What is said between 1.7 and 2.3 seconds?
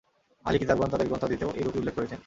উল্লেখ করেছেন।